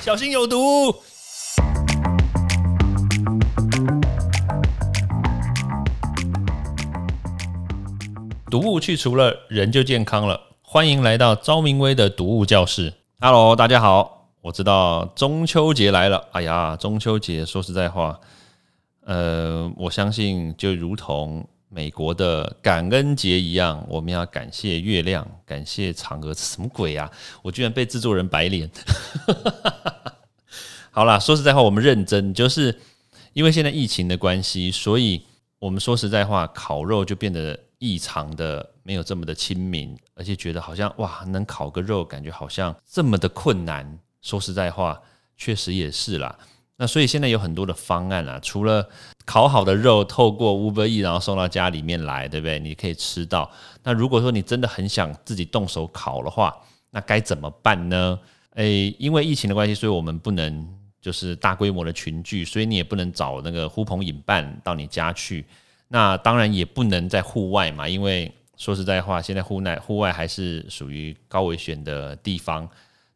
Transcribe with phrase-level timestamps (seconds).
[0.00, 0.94] 小心有毒。
[8.50, 10.40] 毒物去除了，人就健康了。
[10.62, 12.94] 欢迎来到昭明威的毒物教室。
[13.20, 16.28] Hello，大家好，我知道中秋节来了。
[16.32, 18.18] 哎呀，中秋节说实在话，
[19.04, 26.32] 呃，我相信就如同美国的感恩节一样，我们要感谢月亮，感谢嫦娥。
[26.32, 27.10] 什么鬼呀？
[27.42, 28.70] 我居然被制作人白脸。
[30.98, 32.76] 好啦，说实在话，我们认真，就是
[33.32, 35.22] 因为现在疫情的关系，所以
[35.60, 37.56] 我们说实在话，烤肉就变得。
[37.78, 43.96] 异常的没有这么的亲民，而且觉得好像哇，能烤个肉，感觉好像这么的困难。
[44.20, 45.00] 说实在话，
[45.36, 46.36] 确实也是啦。
[46.76, 48.88] 那所以现在有很多的方案啊，除了
[49.24, 52.58] 烤好的肉透过 Uber E 然后送到家里面来，对不对？
[52.58, 53.48] 你可以吃到。
[53.84, 56.52] 那如果说你真的很想自己动手烤的话，
[56.90, 58.18] 那该怎么办呢？
[58.54, 60.68] 诶，因为疫情的关系，所以我们不能
[61.00, 65.44] 就是大规模的群聚，所以你也不能找那个呼朋引伴到你家去。
[65.88, 72.68] 那当然也不能在户外嘛，因为说实在话，现在户内户外还是属于高危险的地方。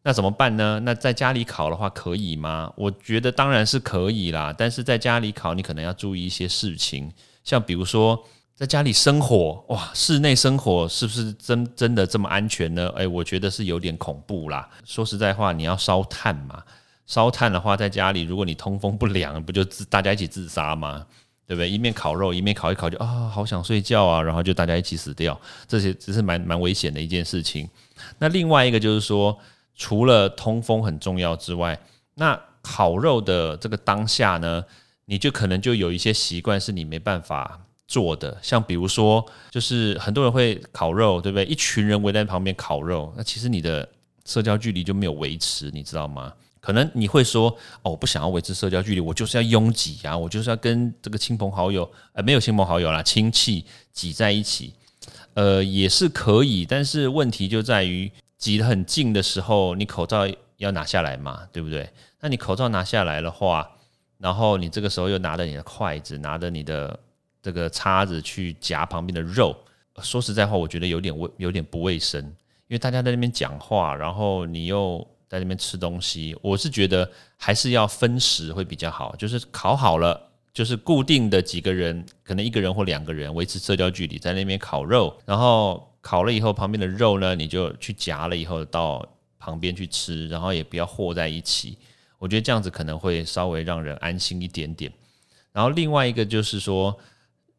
[0.04, 0.80] 那怎么办呢？
[0.82, 2.72] 那在家里烤的话可以吗？
[2.76, 7.12] 我觉得当然是可以啦，但是在家里烤，你可能要注意一些事情，
[7.44, 8.20] 像比如说
[8.54, 12.88] 在家里生火，哇，室内生火是不是真真的这么安全呢？
[12.96, 14.68] 诶，我觉得是有点恐怖啦。
[14.84, 16.62] 说实在话，你要烧炭嘛，
[17.12, 21.04] 烧炭的话，在家里如果你通风不良，不就自大家一起自杀吗？
[21.46, 21.68] 对不对？
[21.68, 27.68] 一面烤肉，一面烤一烤，就啊，好想睡觉啊，然后就大家一起死掉，这些只是蛮蛮危险的一件事情。
[28.18, 29.38] 那另外一个就是说，
[29.76, 31.78] 除了通风很重要之外，
[32.14, 34.64] 那烤肉的这个当下呢，
[35.04, 41.44] 你就可能就有一些习惯是你没办法做的，像比如说，就是很多人会烤肉，对不对？
[41.44, 43.86] 一群人围在旁边烤肉，那其实你的
[44.24, 46.32] 社交距离就没有维持，你知道吗？
[46.62, 47.50] 可能你会说
[47.82, 54.72] 哦，我不想要维持社交距离，我就是要拥挤啊，我就是要跟这个亲朋好友，呃，没有亲朋好友啦，亲戚挤在一起，
[55.34, 58.08] 呃，也是可以，但是问题就在于
[58.38, 60.20] 挤得很近的时候，你口罩
[60.58, 61.90] 要拿下来嘛，对不对？
[62.20, 63.68] 那你口罩拿下来的话，
[64.18, 66.96] 然后你这个时候又拿着你的筷子，拿着你的
[67.42, 69.56] 这个叉子去夹旁边的肉，
[70.00, 72.22] 说实在话，我觉得有点卫，有点不卫生，
[72.68, 75.04] 因为大家在那边讲话，然后你又。
[75.32, 79.16] 在那边吃东西，我是觉得还是要分食会比较好。
[79.16, 85.18] 就是烤好了，就是固定的几个人，可能一个人或两个人维持社交距离，在那边烤肉。
[85.24, 89.02] 然后烤了以后，旁边的肉呢，你就去夹了以后到
[89.38, 91.78] 旁边去吃，然后也不要和在一起。
[92.18, 94.92] 我觉得这样子可能会稍微让人安心一点点。
[95.50, 96.94] 然后另外一个就是说。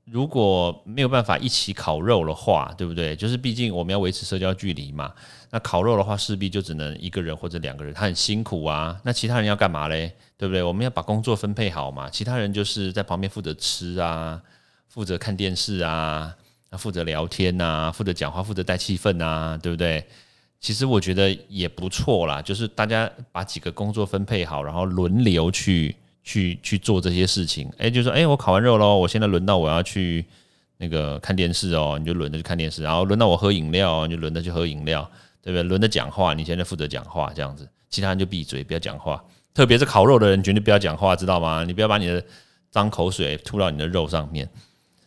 [0.05, 3.15] 如果没有办法一起烤肉的话，对不对？
[3.15, 5.13] 就是毕竟我们要维持社交距离嘛。
[5.49, 8.99] 那烤肉的话，势必就只能一个人或者两个人，他很辛苦啊。
[9.03, 10.13] 那其他人要干嘛嘞？
[10.37, 10.61] 对不对？
[10.61, 12.09] 我们要把工作分配好嘛。
[12.09, 14.41] 其他人就是在旁边负责吃啊，
[14.89, 16.35] 负责看电视啊，
[16.71, 20.05] 负责聊天呐，负责讲话，负责带气氛啊，对不对？
[20.59, 25.95] 其实我觉得也不错啦，就是大家把几个工作分配好，然后轮流去。
[26.23, 30.25] 去去做这些事情，哎，就说，哎，我烤完肉喽，我现在轮到我要去
[30.77, 35.09] 那个看电视哦，你就轮着去看电视，然后轮到我喝饮料，你就轮着去喝饮料，
[35.41, 35.63] 对不对？
[35.63, 39.23] 轮着讲话，你现在负责讲话，这样子，其他人就闭嘴，不要讲话。
[39.53, 41.63] 特别是烤肉的人，绝对不要讲话，知道吗？
[41.63, 42.23] 你不要把你的
[42.71, 44.49] 脏口水吐到你的肉上面。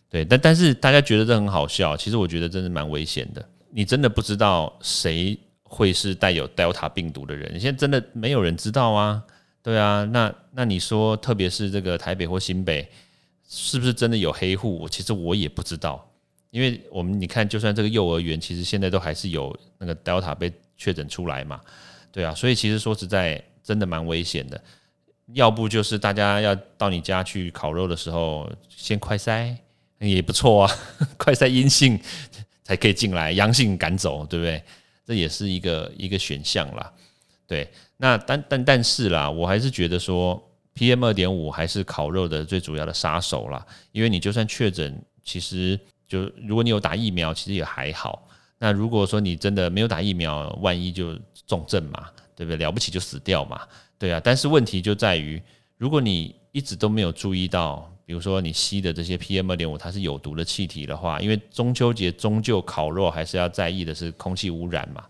[0.08, 3.44] 对，但但是大家觉得这很好笑，其实我觉得真的蛮危险的。
[3.70, 9.22] 你真的不知道谁会是带有 Delta 病毒的人，现在真的没有人知道啊。
[9.66, 12.88] 对啊，那那你说，特别是这个台北或新北，
[13.48, 14.88] 是不是真的有黑户？
[14.88, 16.08] 其实我也不知道，
[16.50, 21.60] 因为我们你看，就算这个幼儿园，其实现在都还是有那个 Delta 被确诊出来嘛。
[22.12, 24.62] 对啊，所以其实说实在，真的蛮危险的。
[25.34, 29.52] 要不就是大家要到你家去烤肉的时候，先快筛
[29.98, 30.72] 也不错啊，
[31.18, 31.98] 快筛阴性
[32.62, 34.62] 才可以进来，阳性赶走，对不对？
[35.04, 36.92] 这也是一个一个选项啦。
[37.46, 37.70] 对。
[37.96, 40.42] 那但但但是啦，我还是觉得说
[40.74, 43.64] ，PM 二点五还是烤肉的最主要的杀手啦。
[43.92, 48.28] 因为你就算确诊，其实就如果你有打疫苗，其实也还好。
[48.58, 52.56] 那如果说你真的没有打疫苗，万一就重症嘛，对不对？
[52.56, 53.60] 了不起就死掉嘛，
[53.98, 54.20] 对啊。
[54.22, 55.40] 但是问题就在于，
[55.76, 65.04] 如果你一直都没有注意到，比如说你吸的这些 PM 二点五它是有毒的气体的话，因为中秋节终究烤肉还是要在意的是空气污染嘛。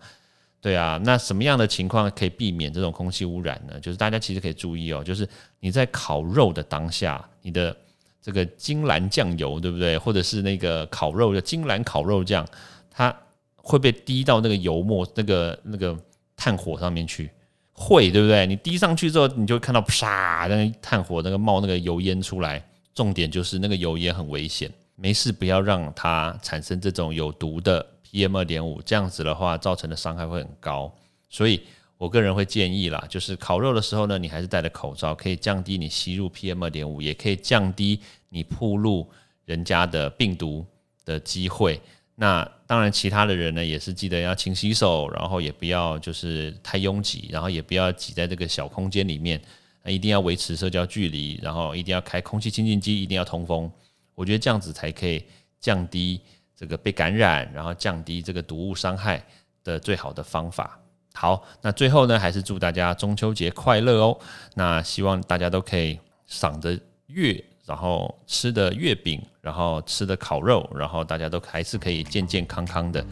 [0.67, 3.79] 对啊，那什么样的情况可以避免这种空气污染呢？
[3.79, 5.25] 就是大家其实可以注意哦，就是
[5.61, 7.73] 你在烤肉的当下，你的
[8.21, 9.97] 这个金兰酱油，对不对？
[9.97, 12.45] 或者是那个烤肉的金兰烤肉酱，
[12.91, 13.15] 它
[13.55, 15.97] 会被滴到那个油墨、那个那个
[16.35, 17.31] 炭火上面去，
[17.71, 18.45] 会，对不对？
[18.45, 22.61] 你滴上去之后，你就看到啪，那个炭火那个冒那个油烟出来。
[22.93, 30.93] 重点就是那个油烟很危险，没事不要让它产生这种有毒的 PM 二点五，这样子的话造成的伤害会很高。
[31.29, 31.61] 所以
[31.97, 37.99] 我个人会建议啦，就是烤肉的时候呢，你还是戴着口罩，可以降低你吸入 PM 二点五，也可以降低
[38.29, 39.09] 你铺路
[39.45, 40.65] 人家的病毒
[41.03, 41.79] 的机会。
[42.15, 49.39] 那当然，其他的人呢也是记得要勤洗手，然后也不要就是太拥挤，然后也不要挤在这个小空间里面，
[49.83, 53.71] 那一定要维持社交距离，然后一定要开空气清净机，一定要通风。
[54.15, 55.23] 我觉得这样子才可以
[55.59, 56.19] 降低
[56.57, 59.23] 这个被感染，然后降低这个毒物伤害
[59.63, 60.77] 的最好的方法。
[61.13, 64.19] 好，那最后呢，还是祝大家中秋节快乐哦。
[64.55, 67.41] 那希望大家都可以赏着月。
[67.67, 73.05] 然后吃的月饼，然后吃的烤肉，然后大家都还是可以健健康康的。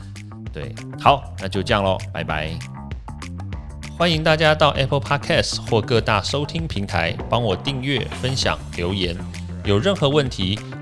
[0.53, 2.57] 对，好，那就这样喽，拜拜。
[3.97, 9.13] 欢迎大家到 Apple Podcast 或各大收听平台帮我订阅、分享、留言。
[9.65, 10.57] 有任何问题